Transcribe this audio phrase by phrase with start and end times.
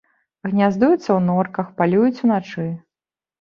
[0.51, 2.67] Гняздуюцца ў норках, палююць уначы.